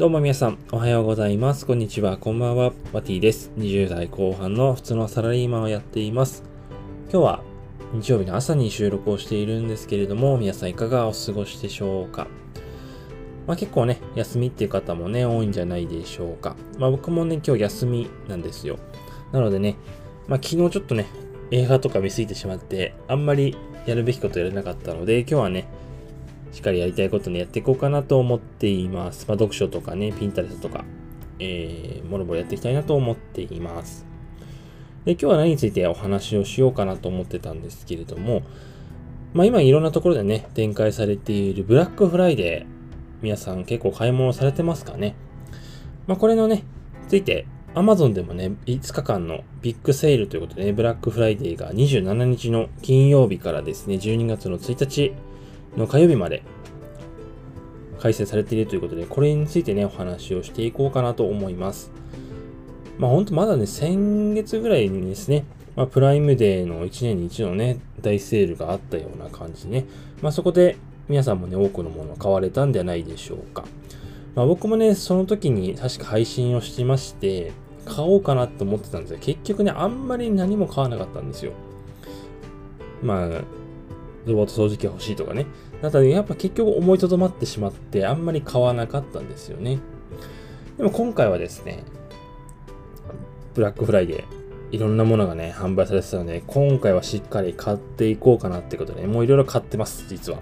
[0.00, 1.66] どうも皆さん、おはようございます。
[1.66, 2.72] こんにちは、こんばんは。
[2.94, 3.52] ワティです。
[3.58, 6.42] 20代後半の普通のサラリーマンをやっています。
[7.12, 7.42] 今日は
[7.92, 12.28] 日曜日の朝に収録をしているんですけれども、皆さんいかがお過ごしでしょうか？
[13.46, 16.56] まあ結構ね、休みっていう方もね、多いんじゃないでしょうか。
[16.78, 18.78] まあ僕もね、今日休みなんですよ。
[19.32, 19.76] なのでね、
[20.28, 21.08] まあ昨日ちょっとね、
[21.50, 23.54] 映画とか見すぎてしまって、あんまり
[23.84, 25.68] やるべきことやれなかったので、今日はね、
[26.52, 29.26] しっかりやりたいことにやっていこうかなと思っています。
[29.28, 30.84] まあ、読書とかね、 Pinterest とか、
[31.38, 34.04] えー、もろもろやっていきたいなと思っています。
[35.04, 38.42] で、今日は何についてお話をしようかなと思ってたんですけれども、
[39.32, 42.66] まあ今いろんなところでね、展開されているブラックフライデー、
[43.22, 45.14] 皆さん結構買い物されてますかね？
[46.06, 46.64] まあこれのね、
[47.08, 55.12] ついて Amazon でもね、5日間のビッグセールということでね、ブラックフライデーが27日の金曜日からですね、12月の1日
[55.76, 56.42] の火曜日まで
[58.00, 61.92] 開催されているということで、これについてね、お話をしていこうかなと思います。
[62.98, 65.44] まあほんとまだね、先月ぐらいにですね、
[65.76, 69.86] まあ、プライムデーの1年に一度のね、大セールがあったような感じでね、
[70.22, 70.76] まあそこで
[71.08, 73.64] 皆さんもね、多くのものを買われたんではないでしょうか。
[74.34, 77.52] まあ僕もね、その時に確か配信をしてまして、
[77.84, 81.52] 買おうかなと思ってたんですが、結局ね、あんまり何も買わなかったんですよ。
[83.02, 83.28] まあ、
[84.26, 85.46] ロボット掃除機が欲しいとかね。
[85.82, 89.78] だからやっぱ結局思いとどまってしまって、あんまり買わなかったんですよね。
[90.76, 91.84] でも今回はですね、
[93.54, 100.38] ブラックフライデー、いろんなものがね、販売されてたので、今回はしっかり買っていこうかなってことで、ね、もういろいろ買ってます、実は。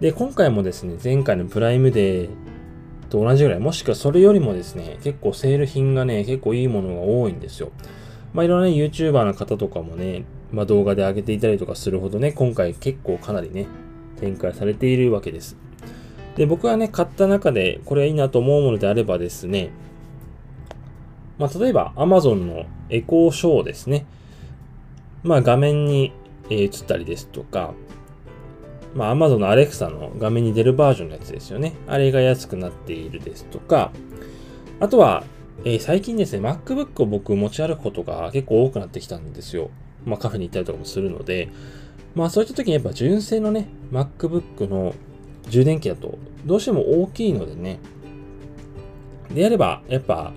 [0.00, 2.28] で、今回もですね、前回のプライムデー
[3.08, 7.70] と同じぐらい、もしくはそれよりもですね、結構セール品がね、結構いいものが多いんですよ。
[8.32, 10.24] まあいろんなね、YouTuber の方とかもね、
[10.54, 13.66] まあ、動画で上げていたりとかするほどね、今回結構かなりね、
[14.20, 15.56] 展開されているわけです。
[16.36, 19.70] で、僕はね、買った中でこれはいいなと思うものであればですね、
[21.38, 24.06] まあ、例えば Amazon のエコーショーですね。
[25.22, 26.12] まあ、画面に、
[26.50, 27.72] え映ったりですとか、
[28.94, 31.74] まあ、Amazon の Alexa の画面に出るバージョンのやつですよね。
[31.86, 33.92] あれが安くなっているですとか、
[34.80, 35.24] あとは、
[35.64, 39.70] えー、最近ですね、MacBook を僕持ち歩くことが結構多くなってきたんですよ。
[40.06, 41.48] まあ、カフェに行ったりとかもするので、
[42.14, 44.94] まあそういった時にやっぱ純正のね、MacBook の
[45.48, 47.78] 充電器だとどうしても大きいのでね、
[49.32, 50.32] であれば、やっぱ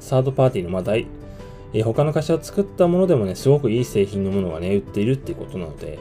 [0.00, 1.06] サードパーティーのまあ大、
[1.72, 5.98] えー、他の会社が作ったものでもね、すごくいい製品のものがね、売っているっていうことなので、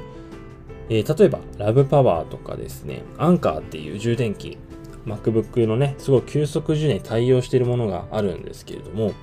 [0.90, 4.58] えー、例えば、ラブパワーとかですね、アンカーっていう充電器、
[5.06, 9.14] MacBook のね、すごい急速充電に対応しているものがあるんですけれども、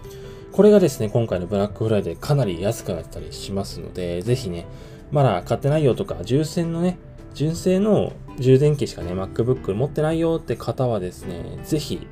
[0.56, 4.64] これがですね、今回のブラックフライデーかなり安くなったりしますので、ぜひね、
[5.10, 6.96] まだ買ってないよとか、純正のね、
[7.34, 12.06] 純正の充電器しかね、MacBook 持ってないよって方はですね、ぜひ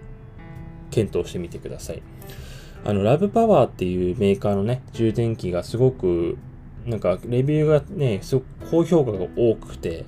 [0.91, 2.03] 検討してみてください。
[2.85, 6.37] あの、ラブパワーっていうメーカーのね、充電器がすごく、
[6.85, 10.05] なんか、レビューがね、すごく高評価が多くて、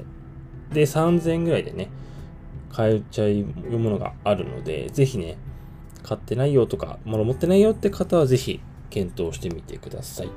[0.74, 1.88] で、3000円ぐらいでね、
[2.70, 5.38] 買えちゃうものがあるので、ぜひね、
[6.06, 10.30] 買ってないよとか、物持ってないよって方はぜひ検討してみてください。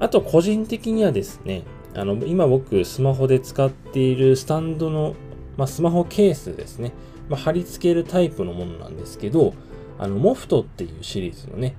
[0.00, 1.62] あと、個人的にはですね、
[1.94, 5.14] あの、今僕スマホで使っているスタンドの、
[5.56, 6.92] まあ、スマホケースですね、
[7.28, 9.54] まあ、貼り付けるタイプのものなんですけど、
[9.98, 11.76] あの、モフトっていうシリーズのね、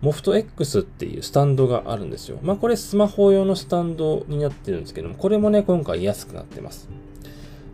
[0.00, 2.38] モフト X っていうスタンドがあるんですよ。
[2.42, 6.88] まあこれスマホ用のスタンドになってるんですけども、これもね、今回安くなってます。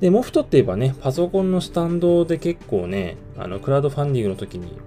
[0.01, 4.79] で、モフトって言えばね、パソコンのスタンドで結構ね、あの、クラウドファンディングの時に、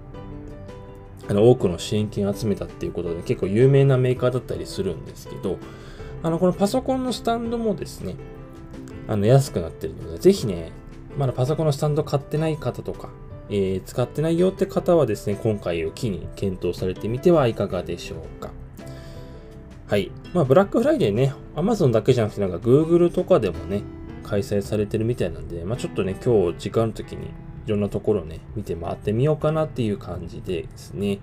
[1.28, 5.58] あの、多くの支援金を集めたっていうことで結構有名なメーカーだったりするんですけど、
[6.22, 8.16] あの、このパソコンのスタンドもですね、
[9.06, 10.72] あの、安くなってるので、ぜひね、
[11.18, 13.10] まだパソコンのスタンド買ってない方とか、
[13.50, 18.50] えー、使ってないよって方はですね、今回を機に検討されてみてはいかがでしょうか。
[19.88, 20.10] はい。
[20.32, 23.82] まあ、ブラックフライデーね、Amazon だけじゃなくて、なんか Google とかでもね、
[24.22, 27.26] 開催されてるみたいなんで、まあ、ちょっとね、今日時間の時に
[27.66, 31.18] いろんなところね、見て回ってみようかなっていう感じでですね。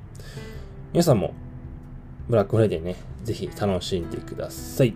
[0.94, 1.34] 皆さんも、
[2.30, 4.94] ブラックフライデーね、ぜひ楽しんでください。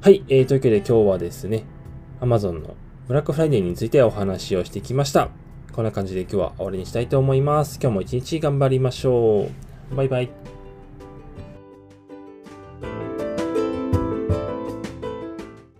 [0.00, 1.64] はい、えー、というわけで今日はですね、
[2.20, 2.74] Amazon の
[3.08, 5.30] ブラックフライデーについてお話をしてきました。
[5.72, 7.78] こんな感じで今日は終わりにしたいと思います。
[7.82, 9.48] 今日も一日頑張りましょ
[9.92, 9.94] う。
[9.94, 10.55] バイバイ。